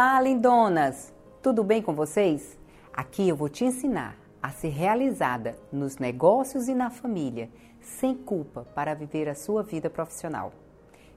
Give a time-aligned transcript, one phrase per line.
[0.00, 1.12] Olá, lindonas!
[1.42, 2.56] Tudo bem com vocês?
[2.92, 8.64] Aqui eu vou te ensinar a ser realizada nos negócios e na família, sem culpa,
[8.76, 10.52] para viver a sua vida profissional.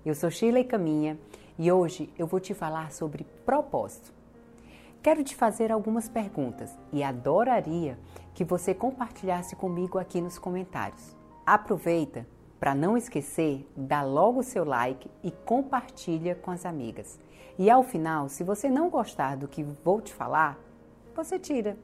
[0.04, 1.15] Eu sou Sheila Caminha
[1.59, 4.12] e hoje eu vou te falar sobre propósito.
[5.03, 7.99] Quero te fazer algumas perguntas e adoraria
[8.33, 11.15] que você compartilhasse comigo aqui nos comentários.
[11.45, 12.25] Aproveita
[12.62, 17.20] para não esquecer, dá logo o seu like e compartilha com as amigas.
[17.57, 20.59] E ao final, se você não gostar do que vou te falar,
[21.16, 21.76] você tira.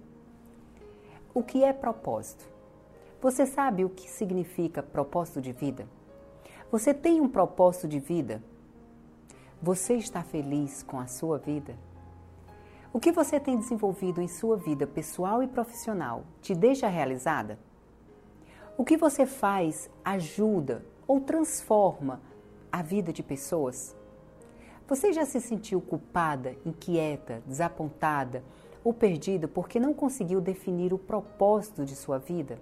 [1.34, 2.48] O que é propósito?
[3.20, 5.88] Você sabe o que significa propósito de vida?
[6.72, 8.44] Você tem um propósito de vida?
[9.60, 11.76] Você está feliz com a sua vida?
[12.94, 17.58] O que você tem desenvolvido em sua vida pessoal e profissional te deixa realizada?
[18.78, 22.22] O que você faz ajuda ou transforma
[22.72, 23.98] a vida de pessoas?
[24.88, 28.44] Você já se sentiu culpada, inquieta, desapontada
[28.84, 32.60] ou perdida porque não conseguiu definir o propósito de sua vida?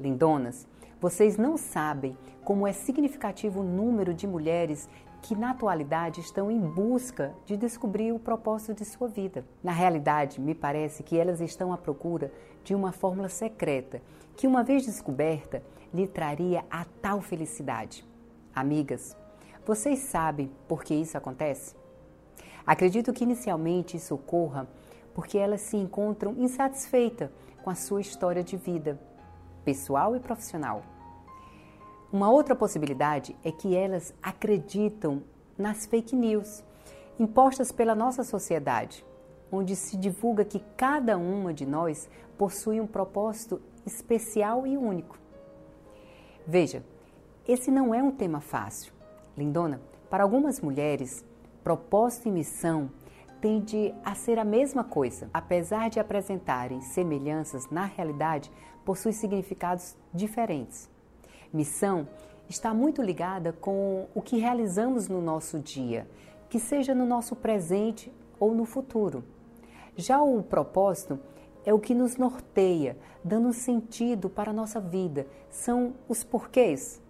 [0.00, 0.66] Lindonas,
[0.98, 4.88] vocês não sabem como é significativo o número de mulheres
[5.20, 9.44] que na atualidade estão em busca de descobrir o propósito de sua vida.
[9.62, 12.32] Na realidade, me parece que elas estão à procura
[12.64, 14.00] de uma fórmula secreta
[14.36, 18.04] que, uma vez descoberta, lhe traria a tal felicidade.
[18.54, 19.16] Amigas,
[19.64, 21.74] vocês sabem por que isso acontece?
[22.66, 24.68] Acredito que inicialmente isso ocorra
[25.14, 27.30] porque elas se encontram insatisfeitas
[27.62, 28.98] com a sua história de vida,
[29.64, 30.82] pessoal e profissional.
[32.12, 35.22] Uma outra possibilidade é que elas acreditam
[35.56, 36.62] nas fake news
[37.18, 39.04] impostas pela nossa sociedade,
[39.50, 45.18] onde se divulga que cada uma de nós possui um propósito especial e único.
[46.46, 46.84] Veja,
[47.46, 48.92] esse não é um tema fácil.
[49.36, 49.80] Lindona,
[50.10, 51.24] para algumas mulheres,
[51.62, 52.90] propósito e missão
[53.40, 55.28] tende a ser a mesma coisa.
[55.34, 58.50] Apesar de apresentarem semelhanças, na realidade
[58.84, 60.88] possuem significados diferentes.
[61.52, 62.06] Missão
[62.48, 66.08] está muito ligada com o que realizamos no nosso dia,
[66.48, 69.24] que seja no nosso presente ou no futuro.
[69.96, 71.18] Já o propósito
[71.64, 77.00] é o que nos norteia, dando sentido para a nossa vida, são os porquês.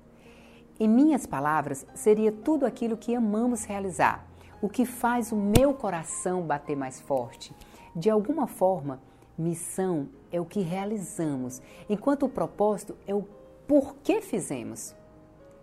[0.78, 4.26] Em minhas palavras, seria tudo aquilo que amamos realizar,
[4.60, 7.54] o que faz o meu coração bater mais forte.
[7.94, 9.00] De alguma forma,
[9.36, 13.22] missão é o que realizamos, enquanto o propósito é o
[13.66, 14.94] por que fizemos.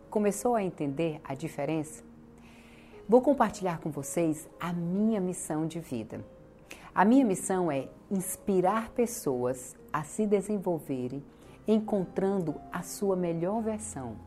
[0.10, 2.04] Começou a entender a diferença?
[3.08, 6.24] Vou compartilhar com vocês a minha missão de vida.
[7.00, 11.24] A minha missão é inspirar pessoas a se desenvolverem,
[11.66, 14.18] encontrando a sua melhor versão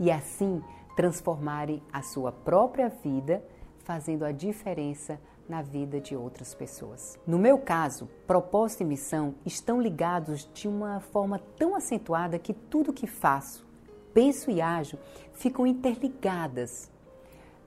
[0.00, 0.62] e assim
[0.96, 3.44] transformarem a sua própria vida,
[3.80, 7.18] fazendo a diferença na vida de outras pessoas.
[7.26, 12.90] No meu caso, propósito e missão estão ligados de uma forma tão acentuada que tudo
[12.90, 13.66] que faço,
[14.14, 14.98] penso e ajo
[15.34, 16.90] ficam interligadas.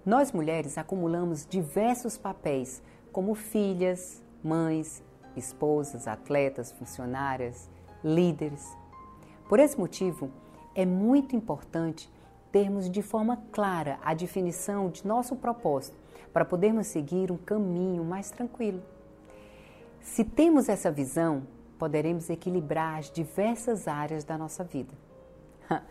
[0.04, 2.82] Nós mulheres acumulamos diversos papéis,
[3.12, 5.04] como filhas, mães,
[5.36, 7.70] esposas, atletas, funcionárias,
[8.04, 8.76] líderes.
[9.48, 10.32] Por esse motivo,
[10.76, 12.12] é muito importante
[12.52, 15.98] termos de forma clara a definição de nosso propósito
[16.34, 18.82] para podermos seguir um caminho mais tranquilo.
[20.02, 21.44] Se temos essa visão,
[21.78, 24.94] poderemos equilibrar as diversas áreas da nossa vida.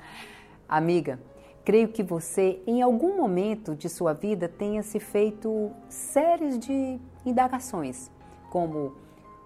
[0.68, 1.20] Amiga,
[1.64, 8.10] creio que você, em algum momento de sua vida, tenha se feito séries de indagações,
[8.56, 8.94] como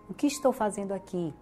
[0.08, 1.34] o que estou fazendo aqui?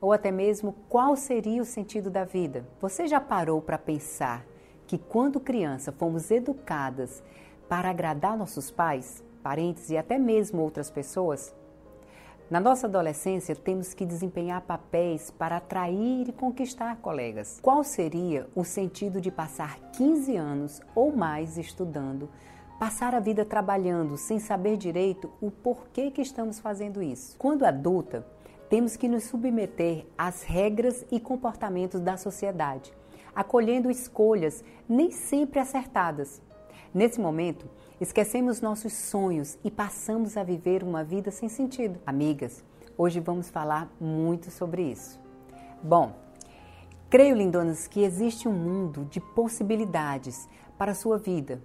[0.00, 2.66] Ou até mesmo qual seria o sentido da vida?
[2.80, 4.46] Você já parou para pensar
[4.86, 7.22] que quando criança fomos educadas
[7.68, 11.54] para agradar nossos pais, parentes e até mesmo outras pessoas?
[12.48, 17.60] Na nossa adolescência, temos que desempenhar papéis para atrair e conquistar colegas.
[17.60, 22.30] Qual seria o sentido de passar 15 anos ou mais estudando,
[22.82, 27.36] passar a vida trabalhando sem saber direito o porquê que estamos fazendo isso?
[27.38, 28.26] Quando adulta,
[28.68, 32.92] temos que nos submeter às regras e comportamentos da sociedade,
[33.32, 36.42] acolhendo escolhas nem sempre acertadas,
[36.92, 41.98] Nesse momento, esquecemos nossos sonhos e passamos a viver uma vida sem sentido.
[42.04, 42.62] Amigas,
[42.98, 45.18] hoje vamos falar muito sobre isso.
[45.82, 46.12] Bom,
[47.08, 50.46] creio, lindonas, que existe um mundo de possibilidades
[50.76, 51.62] para a sua vida.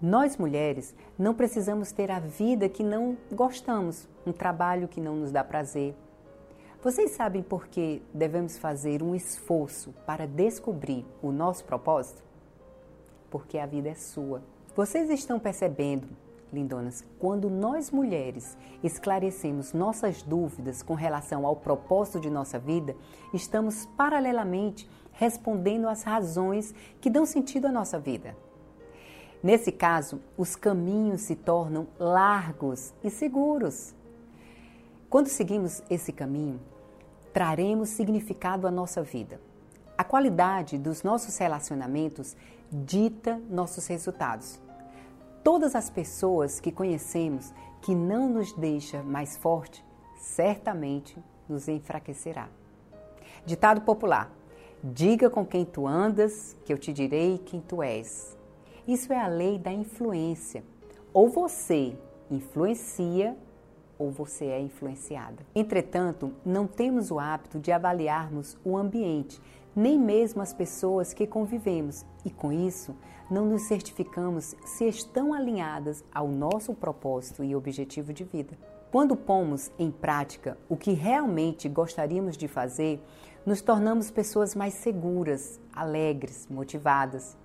[0.00, 5.32] Nós mulheres não precisamos ter a vida que não gostamos, um trabalho que não nos
[5.32, 5.92] dá prazer.
[6.80, 12.22] Vocês sabem por que devemos fazer um esforço para descobrir o nosso propósito?
[13.28, 14.40] Porque a vida é sua.
[14.76, 16.06] Vocês estão percebendo
[16.52, 22.94] lindonas, quando nós mulheres esclarecemos nossas dúvidas com relação ao propósito de nossa vida,
[23.34, 28.36] estamos paralelamente respondendo às razões que dão sentido à nossa vida.
[29.42, 33.94] Nesse caso, os caminhos se tornam largos e seguros.
[35.08, 36.60] Quando seguimos esse caminho,
[37.32, 39.40] traremos significado à nossa vida.
[39.96, 42.36] A qualidade dos nossos relacionamentos
[42.70, 44.60] dita nossos resultados.
[45.42, 49.84] Todas as pessoas que conhecemos que não nos deixa mais forte,
[50.16, 51.16] certamente
[51.48, 52.48] nos enfraquecerá.
[53.46, 54.30] Ditado popular:
[54.82, 58.37] Diga com quem tu andas, que eu te direi quem tu és.
[58.88, 60.64] Isso é a lei da influência.
[61.12, 61.94] Ou você
[62.30, 63.36] influencia
[63.98, 65.44] ou você é influenciada.
[65.54, 69.38] Entretanto, não temos o hábito de avaliarmos o ambiente,
[69.76, 72.96] nem mesmo as pessoas que convivemos, e com isso
[73.30, 78.56] não nos certificamos se estão alinhadas ao nosso propósito e objetivo de vida.
[78.90, 83.04] Quando pomos em prática o que realmente gostaríamos de fazer,
[83.44, 87.36] nos tornamos pessoas mais seguras, alegres, motivadas.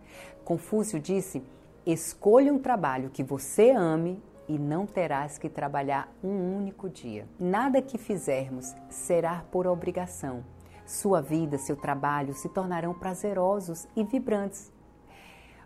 [0.43, 1.43] Confúcio disse:
[1.85, 7.27] escolha um trabalho que você ame e não terás que trabalhar um único dia.
[7.39, 10.43] Nada que fizermos será por obrigação.
[10.85, 14.71] Sua vida, seu trabalho se tornarão prazerosos e vibrantes.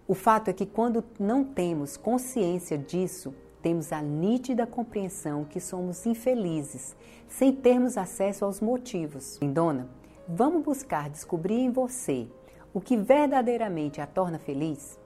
[0.08, 6.06] O fato é que quando não temos consciência disso, temos a nítida compreensão que somos
[6.06, 6.96] infelizes,
[7.28, 9.38] sem termos acesso aos motivos.
[9.42, 9.90] Lindona,
[10.28, 12.28] vamos buscar descobrir em você
[12.78, 15.00] o que verdadeiramente a torna feliz?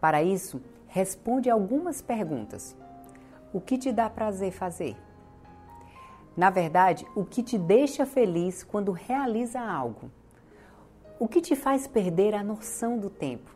[0.00, 2.76] Para isso, responde algumas perguntas.
[3.52, 4.96] O que te dá prazer fazer?
[6.36, 10.10] Na verdade, o que te deixa feliz quando realiza algo?
[11.16, 13.54] O que te faz perder a noção do tempo?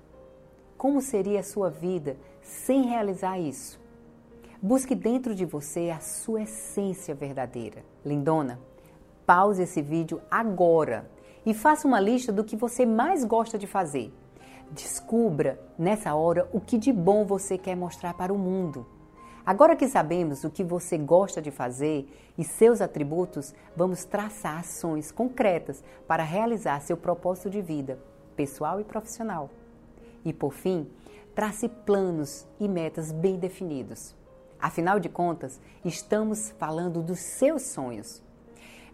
[0.79, 3.81] Como seria a sua vida sem realizar isso?
[4.63, 7.85] Busque dentro de você a sua essência verdadeira.
[8.05, 8.61] Lindona,
[9.27, 11.13] pause esse vídeo agora
[11.45, 14.13] e faça uma lista do que você mais gosta de fazer
[14.75, 18.85] Descubra nessa hora o que de bom você quer mostrar para o mundo.
[19.47, 25.13] Agora que sabemos o que você gosta de fazer e seus atributos, vamos traçar ações
[25.13, 27.99] concretas para realizar seu propósito de vida,
[28.35, 29.51] pessoal e profissional.
[30.25, 30.91] E por fim,
[31.35, 34.17] trace planos e metas bem definidos.
[34.59, 38.24] Afinal de contas, estamos falando dos seus sonhos.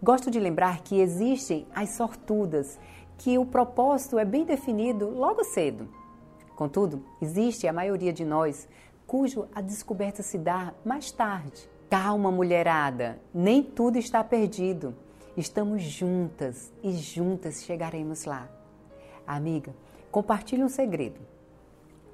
[0.02, 2.78] Gosto de lembrar que existem as sortudas
[3.18, 5.86] que o propósito é bem definido logo cedo.
[6.56, 8.66] Contudo, existe a maioria de nós
[9.06, 11.68] cujo a descoberta se dá mais tarde.
[11.90, 14.94] Calma, mulherada, nem tudo está perdido.
[15.36, 18.48] Estamos juntas e juntas chegaremos lá.
[19.26, 19.74] Amiga,
[20.10, 21.20] compartilhe um segredo.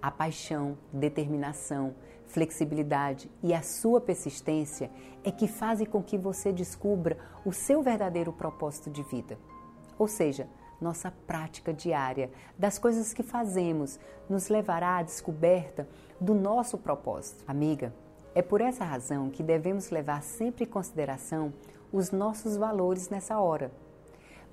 [0.06, 1.92] A paixão, determinação,
[2.26, 4.88] flexibilidade e a sua persistência
[5.24, 9.36] é que fazem com que você descubra o seu verdadeiro propósito de vida.
[9.98, 10.48] Ou seja,
[10.80, 13.98] nossa prática diária, das coisas que fazemos,
[14.30, 15.88] nos levará à descoberta
[16.20, 17.42] do nosso propósito.
[17.44, 17.92] Amiga,
[18.32, 21.52] é por essa razão que devemos levar sempre em consideração
[21.92, 23.72] os nossos valores nessa hora,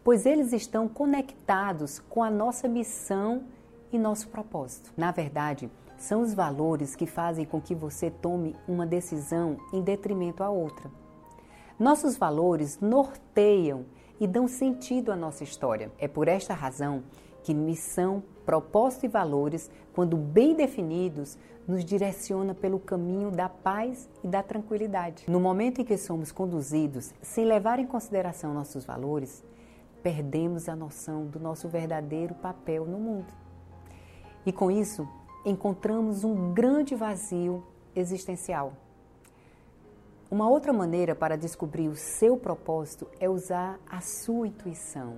[0.04, 3.44] pois eles estão conectados com a nossa missão
[3.94, 4.92] e nosso propósito.
[4.98, 10.44] Na verdade, são os valores que fazem com que você tome uma decisão em detrimento
[10.44, 10.92] à outra.
[11.80, 13.86] Nossos valores norteiam
[14.20, 15.92] e dão sentido à nossa história.
[15.98, 17.04] É por esta razão
[17.44, 24.28] que missão, propósito e valores, quando bem definidos, nos direciona pelo caminho da paz e
[24.28, 25.26] da tranquilidade.
[25.28, 29.44] No momento em que somos conduzidos sem levar em consideração nossos valores,
[30.02, 33.43] perdemos a noção do nosso verdadeiro papel no mundo.
[34.46, 35.08] E com isso,
[35.46, 37.64] encontramos um grande vazio
[37.96, 38.74] existencial.
[40.30, 45.18] Uma outra maneira para descobrir o seu propósito é usar a sua intuição,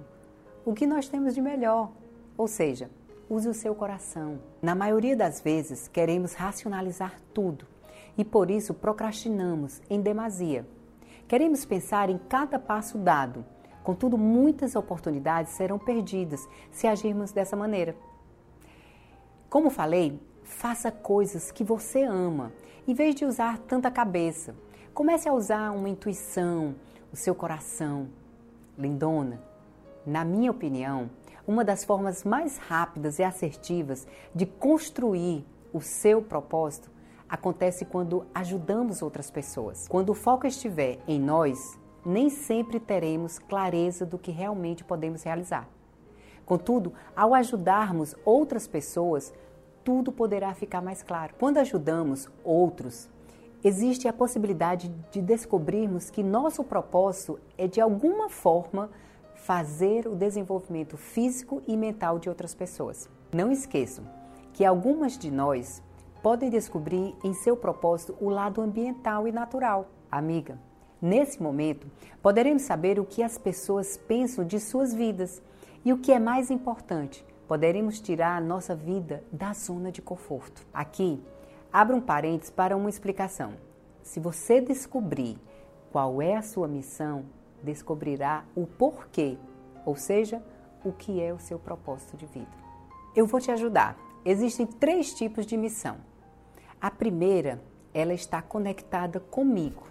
[0.65, 1.91] o que nós temos de melhor,
[2.37, 2.89] ou seja,
[3.29, 4.39] use o seu coração.
[4.61, 7.65] Na maioria das vezes, queremos racionalizar tudo
[8.17, 10.67] e por isso procrastinamos em demasia.
[11.27, 13.45] Queremos pensar em cada passo dado,
[13.83, 17.95] contudo, muitas oportunidades serão perdidas se agirmos dessa maneira.
[19.55, 22.51] Como falei, faça coisas que você ama,
[22.85, 24.53] em vez de usar tanta cabeça.
[24.93, 26.75] Comece a usar uma intuição,
[27.09, 28.09] o seu coração.
[28.77, 29.41] Lindona,
[30.05, 31.09] na minha opinião,
[31.47, 36.91] uma das formas mais rápidas e assertivas de construir o seu propósito
[37.29, 39.87] acontece quando ajudamos outras pessoas.
[39.87, 45.65] Quando o foco estiver em nós, nem sempre teremos clareza do que realmente podemos realizar.
[46.45, 49.33] Contudo, ao ajudarmos outras pessoas,
[49.83, 51.33] tudo poderá ficar mais claro.
[51.39, 53.09] Quando ajudamos outros,
[53.63, 58.89] existe a possibilidade de descobrirmos que nosso propósito é de alguma forma
[59.33, 63.09] fazer o desenvolvimento físico e mental de outras pessoas.
[63.33, 64.05] Não esqueçam
[64.53, 65.83] que algumas de nós
[66.23, 69.87] podem descobrir em seu propósito o lado ambiental e natural.
[70.11, 70.57] Amiga,
[71.01, 71.87] nesse momento
[72.21, 75.41] poderemos saber o que as pessoas pensam de suas vidas
[75.85, 80.65] e o que é mais importante, poderemos tirar a nossa vida da zona de conforto.
[80.73, 81.23] Aqui,
[81.71, 83.53] abra um parênteses para uma explicação.
[84.01, 85.37] Se você descobrir
[85.91, 87.25] qual é a sua missão,
[87.61, 89.37] descobrirá o porquê,
[89.85, 90.41] ou seja,
[90.83, 92.51] o que é o seu propósito de vida.
[93.15, 93.95] Eu vou te ajudar.
[94.25, 95.97] Existem três tipos de missão.
[96.81, 97.61] A primeira,
[97.93, 99.83] ela está conectada comigo.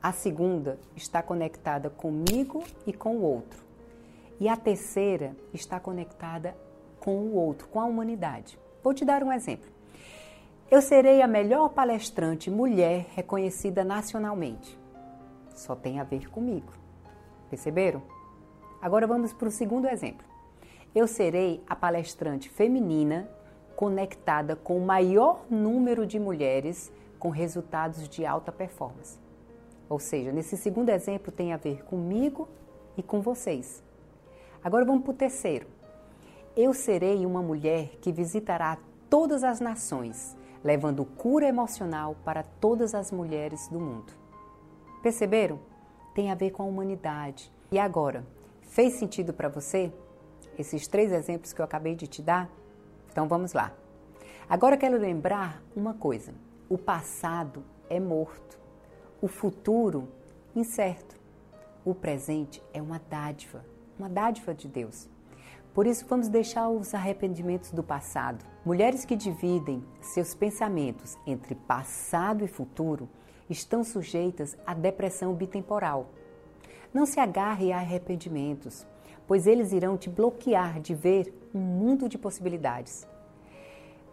[0.00, 3.63] A segunda está conectada comigo e com o outro.
[4.40, 6.56] E a terceira está conectada
[6.98, 8.58] com o outro, com a humanidade.
[8.82, 9.70] Vou te dar um exemplo.
[10.70, 14.78] Eu serei a melhor palestrante mulher reconhecida nacionalmente.
[15.54, 16.72] Só tem a ver comigo.
[17.50, 18.02] Perceberam?
[18.80, 20.26] Agora vamos para o segundo exemplo.
[20.94, 23.28] Eu serei a palestrante feminina
[23.76, 29.18] conectada com o maior número de mulheres com resultados de alta performance.
[29.88, 32.48] Ou seja, nesse segundo exemplo tem a ver comigo
[32.96, 33.83] e com vocês.
[34.64, 35.66] Agora vamos para o terceiro.
[36.56, 38.78] Eu serei uma mulher que visitará
[39.10, 44.10] todas as nações, levando cura emocional para todas as mulheres do mundo.
[45.02, 45.60] Perceberam?
[46.14, 47.52] Tem a ver com a humanidade.
[47.70, 48.24] E agora,
[48.62, 49.92] fez sentido para você
[50.58, 52.48] esses três exemplos que eu acabei de te dar?
[53.12, 53.70] Então vamos lá.
[54.48, 56.32] Agora quero lembrar uma coisa:
[56.70, 58.58] o passado é morto,
[59.20, 60.08] o futuro
[60.56, 61.16] incerto,
[61.84, 63.62] o presente é uma dádiva,
[63.98, 65.08] uma dádiva de Deus.
[65.72, 68.44] Por isso, vamos deixar os arrependimentos do passado.
[68.64, 73.08] Mulheres que dividem seus pensamentos entre passado e futuro
[73.50, 76.10] estão sujeitas à depressão bitemporal.
[76.92, 78.86] Não se agarre a arrependimentos,
[79.26, 83.06] pois eles irão te bloquear de ver um mundo de possibilidades.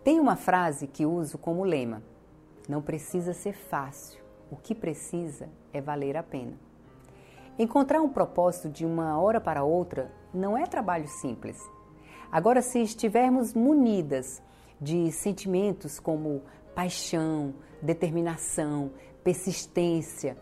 [0.03, 2.01] Tem uma frase que uso como lema:
[2.67, 4.19] Não precisa ser fácil,
[4.49, 6.70] o que precisa é valer a pena.
[7.59, 11.57] Encontrar um propósito de uma hora para outra não é trabalho simples.
[12.31, 14.41] Agora, se estivermos munidas
[14.79, 16.41] de sentimentos como
[16.73, 18.91] paixão, determinação,
[19.23, 20.37] persistência,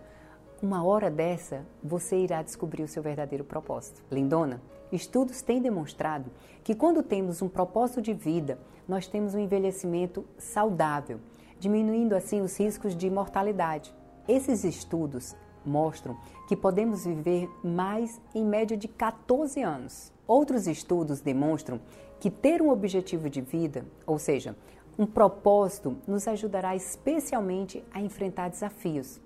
[0.61, 4.03] uma hora dessa, você irá descobrir o seu verdadeiro propósito.
[4.11, 4.61] Lindona,
[4.91, 6.29] estudos têm demonstrado
[6.63, 11.19] que quando temos um propósito de vida, nós temos um envelhecimento saudável,
[11.59, 13.93] diminuindo assim os riscos de mortalidade.
[14.27, 15.35] Esses estudos
[15.69, 20.11] mostram que podemos viver mais em média de 14 anos.
[20.27, 21.79] Outros estudos demonstram
[22.19, 24.55] que ter um objetivo de vida, ou seja,
[24.97, 29.21] um propósito, nos ajudará especialmente a enfrentar desafios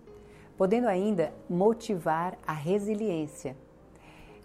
[0.57, 3.55] podendo ainda motivar a resiliência.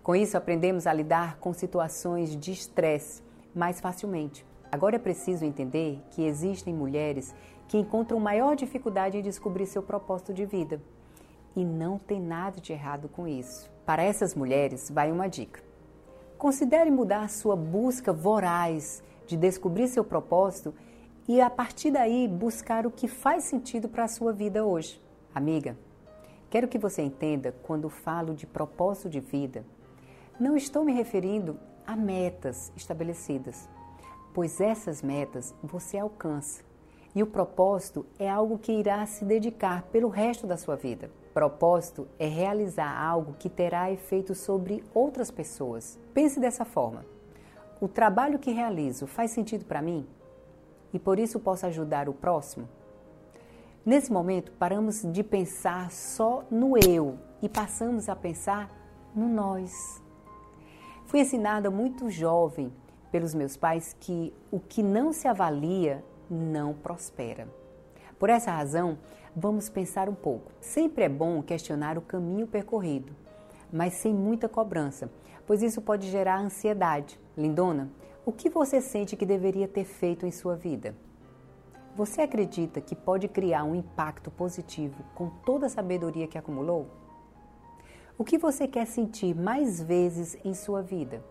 [0.03, 3.23] Com isso, aprendemos a lidar com situações de estresse
[3.55, 4.45] mais facilmente.
[4.71, 7.35] Agora é preciso entender que existem mulheres
[7.67, 10.81] que encontram maior dificuldade em descobrir seu propósito de vida.
[11.59, 13.71] E não tem nada de errado com isso.
[13.85, 15.63] Para essas mulheres, vai uma dica.
[16.39, 20.73] Considere mudar sua busca voraz de descobrir seu propósito
[21.29, 25.03] e, a partir daí, buscar o que faz sentido para a sua vida hoje.
[25.35, 25.77] Amiga,
[26.51, 29.67] Quero que você entenda quando falo de propósito de vida,
[30.41, 33.69] não estou me referindo a metas estabelecidas,
[34.33, 36.65] pois essas metas você alcança.
[37.19, 41.11] E o propósito é algo que irá se dedicar pelo resto da sua vida.
[41.35, 45.99] Propósito é realizar algo que terá efeito sobre outras pessoas.
[46.15, 47.05] Pense dessa forma:
[47.81, 50.07] o trabalho que realizo faz sentido para mim?
[50.93, 52.69] E por isso posso ajudar o próximo?
[53.85, 58.71] Nesse momento, paramos de pensar só no eu e passamos a pensar
[59.13, 60.01] no nós.
[61.07, 62.73] Fui ensinada muito jovem
[63.11, 67.49] pelos meus pais que o que não se avalia não prospera.
[68.19, 68.99] Por essa razão,
[69.35, 70.51] vamos pensar um pouco.
[70.61, 73.15] Sempre é bom questionar o caminho percorrido,
[73.73, 75.11] mas sem muita cobrança,
[75.47, 77.19] pois isso pode gerar ansiedade.
[77.37, 77.91] Lindona,
[78.27, 80.95] o que você sente que deveria ter feito em sua vida?
[81.97, 86.87] Você acredita que pode criar um impacto positivo com toda a sabedoria que acumulou?
[88.17, 91.25] O que você quer sentir mais vezes em sua vida?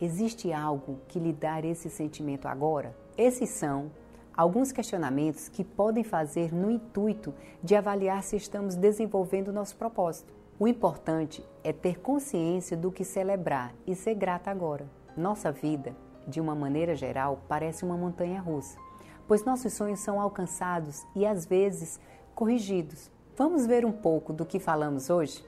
[0.00, 2.96] Existe algo que lhe dá esse sentimento agora?
[3.16, 3.90] Esses são
[4.36, 10.32] alguns questionamentos que podem fazer no intuito de avaliar se estamos desenvolvendo nosso propósito.
[10.58, 14.86] O importante é ter consciência do que celebrar e ser grata agora.
[15.16, 15.94] Nossa vida,
[16.26, 18.78] de uma maneira geral, parece uma montanha russa
[19.26, 22.00] pois nossos sonhos são alcançados e às vezes
[22.34, 23.10] corrigidos.
[23.36, 25.44] Vamos ver um pouco do que falamos hoje?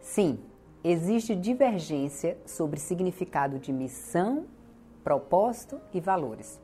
[0.00, 0.38] Sim,
[0.82, 4.44] existe divergência sobre significado de missão,
[5.02, 6.60] propósito e valores.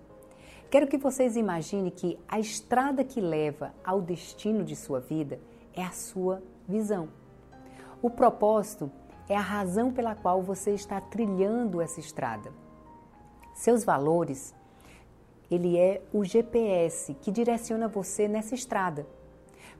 [0.70, 5.38] Quero que vocês imaginem que a estrada que leva ao destino de sua vida
[5.74, 7.08] é a sua visão.
[8.02, 8.90] O propósito
[9.28, 12.52] é a razão pela qual você está trilhando essa estrada.
[13.54, 14.54] Seus valores,
[15.50, 19.06] ele é o GPS que direciona você nessa estrada.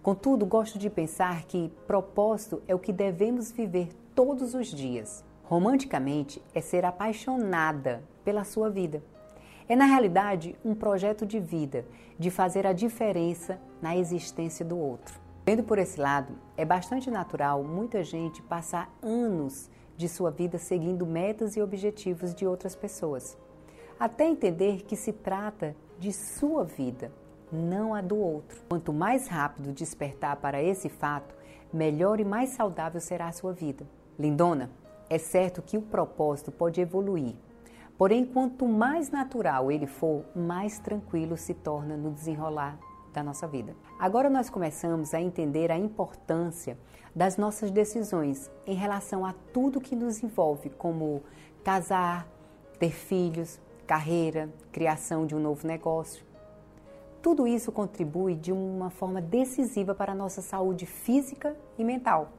[0.02, 5.25] Contudo, gosto de pensar que propósito é o que devemos viver todos os dias.
[5.48, 9.00] Romanticamente é ser apaixonada pela sua vida.
[9.68, 11.86] É, na realidade, um projeto de vida,
[12.18, 15.20] de fazer a diferença na existência do outro.
[15.44, 21.06] Vendo por esse lado, é bastante natural muita gente passar anos de sua vida seguindo
[21.06, 23.38] metas e objetivos de outras pessoas,
[24.00, 27.12] até entender que se trata de sua vida,
[27.52, 28.60] não a do outro.
[28.68, 31.36] Quanto mais rápido despertar para esse fato,
[31.72, 33.86] melhor e mais saudável será a sua vida.
[34.18, 34.70] Lindona,
[35.08, 37.36] é certo que o propósito pode evoluir,
[37.98, 42.78] Porém, quanto mais natural ele for, mais tranquilo se torna no desenrolar
[43.12, 43.75] da nossa vida.
[43.98, 46.76] Agora nós começamos a entender a importância
[47.14, 51.22] das nossas decisões em relação a tudo que nos envolve, como
[51.64, 52.28] casar,
[52.78, 56.22] ter filhos, carreira, criação de um novo negócio.
[57.22, 62.30] Tudo isso contribui de uma forma decisiva para a nossa saúde física e mental.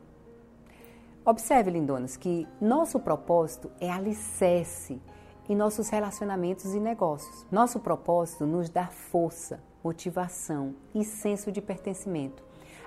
[1.27, 5.01] Observe, lindonas, que nosso propósito é alicerce
[5.49, 7.45] em nossos relacionamentos e negócios.
[7.51, 12.41] Nosso propósito nos dá força, motivação e senso de pertencimento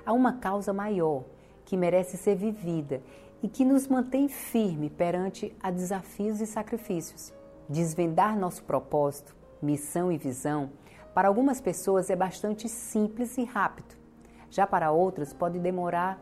[0.07, 1.25] a uma causa maior
[1.67, 3.03] que merece ser vivida
[3.43, 7.35] e que nos mantém firme perante a desafios e sacrifícios.
[7.69, 10.71] Desvendar nosso propósito, missão e visão,
[11.13, 13.95] para algumas pessoas é bastante simples e rápido.
[14.49, 16.19] Já para outras pode demorar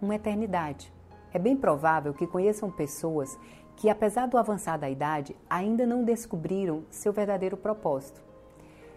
[0.00, 0.90] uma eternidade.
[1.32, 3.38] É bem provável que conheçam pessoas
[3.76, 8.22] que, apesar do avançar da idade, ainda não descobriram seu verdadeiro propósito.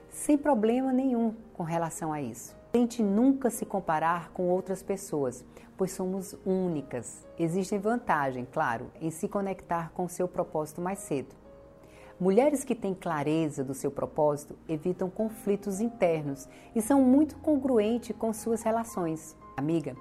[0.09, 2.55] Sem problema nenhum com relação a isso.
[2.71, 5.45] Tente nunca se comparar com outras pessoas,
[5.77, 7.25] pois somos únicas.
[7.37, 11.35] Existem vantagens, claro, em se conectar com seu propósito mais cedo.
[12.19, 18.31] Mulheres que têm clareza do seu propósito evitam conflitos internos e são muito congruentes com
[18.33, 19.35] suas relações.
[19.57, 19.95] Amiga,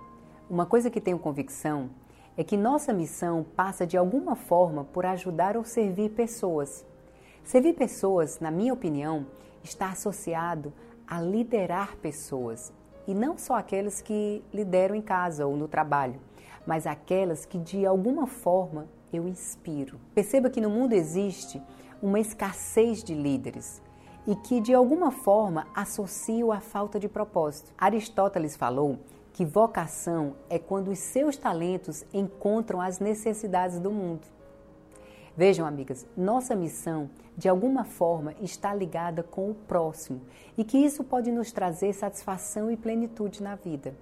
[0.48, 1.90] uma coisa que tenho convicção
[2.36, 6.84] é que nossa missão passa de alguma forma por ajudar ou servir pessoas.
[7.44, 9.26] Servir pessoas, na minha opinião,
[9.62, 10.72] está associado
[11.06, 12.72] a liderar pessoas,
[13.06, 16.20] e não só aquelas que lideram em casa ou no trabalho,
[16.66, 20.00] mas aquelas que de alguma forma eu inspiro.
[20.14, 21.60] Perceba que no mundo existe
[22.00, 23.82] uma escassez de líderes
[24.26, 27.72] e que de alguma forma associo a falta de propósito.
[27.76, 28.98] Aristóteles falou
[29.32, 34.26] que vocação é quando os seus talentos encontram as necessidades do mundo.
[35.34, 40.20] Vejam, amigas, nossa missão de alguma forma está ligada com o próximo
[40.58, 43.94] e que isso pode nos trazer satisfação e plenitude na vida.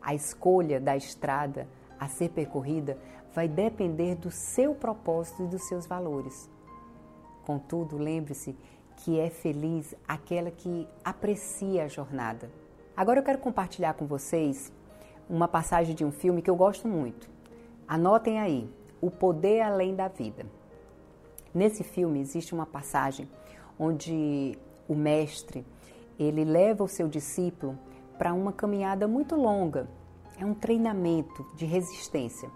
[0.00, 1.68] A escolha da estrada
[2.00, 2.96] a ser percorrida
[3.34, 6.48] vai depender do seu propósito e dos seus valores.
[7.44, 8.56] Contudo, lembre-se
[8.96, 12.63] que é feliz aquela que aprecia a jornada.
[12.96, 14.72] Agora eu quero compartilhar com vocês
[15.28, 17.28] uma passagem de um filme que eu gosto muito.
[17.88, 20.46] Anotem aí, O Poder Além da Vida.
[21.52, 23.28] Nesse filme existe uma passagem
[23.76, 24.56] onde
[24.88, 25.66] o mestre
[26.16, 27.76] ele leva o seu discípulo
[28.16, 29.88] para uma caminhada muito longa.
[30.38, 32.48] É um treinamento de resistência.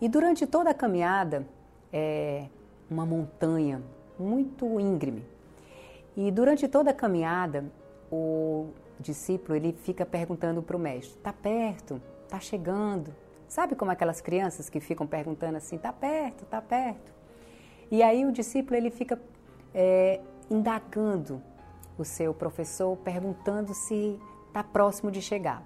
[0.00, 1.46] E durante toda a caminhada
[1.92, 2.48] é
[2.90, 3.80] uma montanha
[4.18, 5.24] muito íngreme.
[6.16, 7.64] E durante toda a caminhada
[8.10, 12.00] o discípulo ele fica perguntando para o mestre: está perto?
[12.24, 13.14] Está chegando?
[13.48, 16.44] Sabe como aquelas crianças que ficam perguntando assim: está perto?
[16.44, 17.12] Está perto?
[17.90, 19.20] E aí o discípulo ele fica
[19.74, 21.42] é, indagando
[21.98, 25.62] o seu professor, perguntando se está próximo de chegar.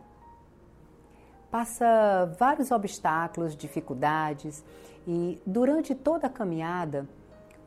[1.51, 4.65] Passa vários obstáculos, dificuldades
[5.07, 7.09] e durante toda a caminhada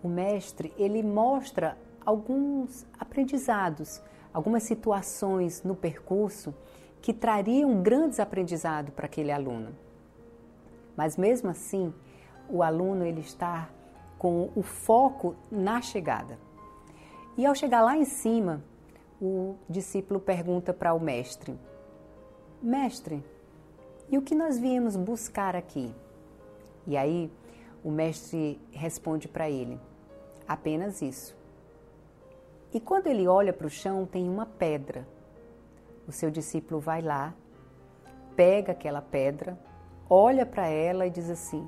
[0.03, 4.01] o mestre ele mostra alguns aprendizados
[4.33, 6.53] algumas situações no percurso
[7.01, 9.75] que trariam grandes aprendizados para aquele aluno.
[10.95, 11.93] Mas mesmo assim,
[12.49, 13.69] o aluno ele está
[14.17, 16.37] com o foco na chegada.
[17.37, 18.61] E ao chegar lá em cima,
[19.21, 21.57] o discípulo pergunta para o mestre:
[22.61, 23.23] Mestre,
[24.09, 25.93] e o que nós viemos buscar aqui?
[26.85, 27.31] E aí
[27.83, 29.79] o mestre responde para ele:
[30.47, 31.38] Apenas isso.
[32.73, 35.07] E quando ele olha para o chão, tem uma pedra.
[36.07, 37.33] O seu discípulo vai lá,
[38.35, 39.57] pega aquela pedra,
[40.09, 41.67] olha para ela e diz assim: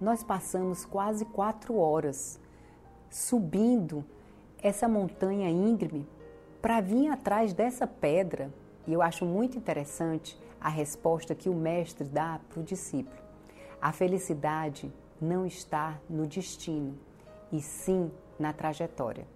[0.00, 2.40] Nós passamos quase quatro horas
[3.10, 4.04] subindo
[4.62, 6.06] essa montanha íngreme
[6.60, 8.52] para vir atrás dessa pedra.
[8.86, 13.16] E eu acho muito interessante a resposta que o mestre dá para o discípulo.
[13.80, 16.98] A felicidade não está no destino,
[17.52, 19.26] e sim na trajetória.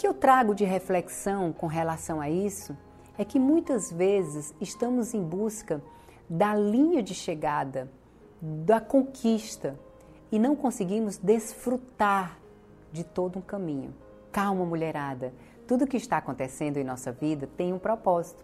[0.00, 2.74] Que eu trago de reflexão com relação a isso
[3.18, 5.82] é que muitas vezes estamos em busca
[6.26, 7.86] da linha de chegada,
[8.40, 9.78] da conquista,
[10.32, 12.38] e não conseguimos desfrutar
[12.90, 13.94] de todo um caminho.
[14.32, 15.34] Calma, mulherada,
[15.68, 18.42] tudo que está acontecendo em nossa vida tem um propósito.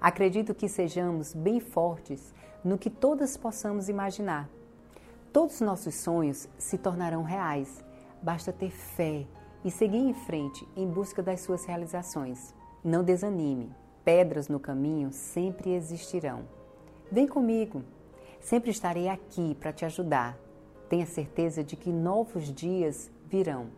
[0.00, 2.32] Acredito que sejamos bem fortes
[2.64, 4.48] no que todas possamos imaginar.
[5.34, 7.84] Todos os nossos sonhos se tornarão reais.
[8.22, 9.26] Basta ter fé
[9.64, 12.54] e seguir em frente em busca das suas realizações.
[12.84, 13.72] Não desanime,
[14.04, 16.42] pedras no caminho sempre existirão.
[17.10, 17.82] Vem comigo,
[18.40, 20.36] sempre estarei aqui para te ajudar.
[20.88, 23.68] Tenha certeza de que novos dias virão.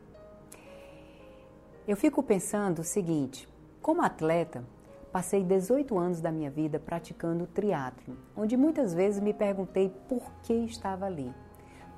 [1.86, 3.48] Eu fico pensando o seguinte:
[3.80, 4.64] como atleta,
[5.12, 10.52] passei 18 anos da minha vida praticando triatlo, onde muitas vezes me perguntei por que
[10.52, 11.32] estava ali.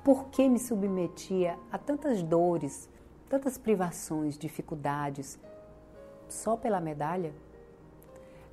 [0.03, 2.87] Por que me submetia a tantas dores,
[3.29, 5.39] tantas privações, dificuldades,
[6.27, 7.33] só pela medalha?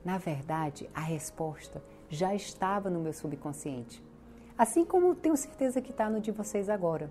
[0.05, 4.05] Na verdade, a resposta já estava no meu subconsciente,
[4.57, 7.11] assim como tenho certeza que está no de vocês agora.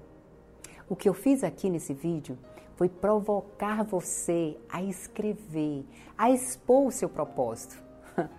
[0.88, 2.38] O que eu fiz aqui nesse vídeo
[2.76, 5.86] foi provocar você a escrever,
[6.18, 7.82] a expor o seu propósito.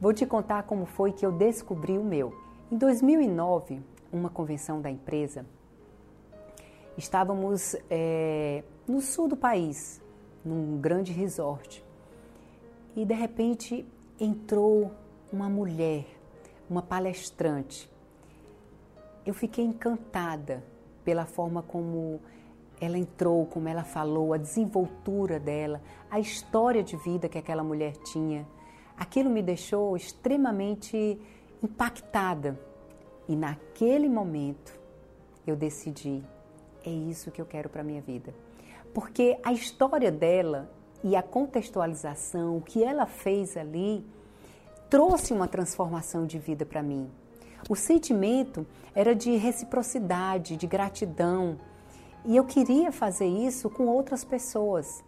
[0.00, 2.32] Vou te contar como foi que eu descobri o meu.
[2.70, 3.82] Em 2009,
[4.12, 5.44] uma convenção da empresa,
[6.98, 10.02] estávamos é, no sul do país,
[10.44, 11.84] num grande resort,
[12.96, 13.86] e de repente
[14.18, 14.90] entrou
[15.32, 16.04] uma mulher,
[16.68, 17.88] uma palestrante.
[19.24, 20.64] Eu fiquei encantada
[21.04, 22.20] pela forma como
[22.80, 25.80] ela entrou, como ela falou, a desenvoltura dela,
[26.10, 28.46] a história de vida que aquela mulher tinha.
[28.96, 31.20] Aquilo me deixou extremamente
[31.62, 32.58] impactada.
[33.28, 34.78] E naquele momento
[35.46, 36.24] eu decidi,
[36.88, 38.34] é isso que eu quero para minha vida.
[38.92, 40.70] Porque a história dela
[41.04, 44.04] e a contextualização, o que ela fez ali,
[44.90, 47.08] trouxe uma transformação de vida para mim.
[47.68, 51.58] O sentimento era de reciprocidade, de gratidão,
[52.24, 55.04] e eu queria fazer isso com outras pessoas.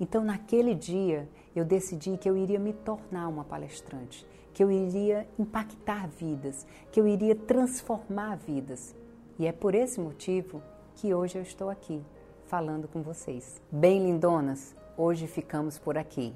[0.00, 5.28] Então, naquele dia, eu decidi que eu iria me tornar uma palestrante, que eu iria
[5.38, 8.94] impactar vidas, que eu iria transformar vidas.
[9.38, 10.62] E é por esse motivo
[10.98, 12.02] que hoje eu estou aqui
[12.46, 13.62] falando com vocês.
[13.70, 16.34] Bem, lindonas, hoje ficamos por aqui,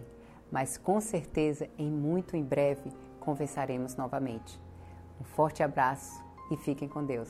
[0.53, 4.61] mas com certeza em muito em breve conversaremos novamente.
[5.21, 7.29] Um forte abraço e fiquem com Deus.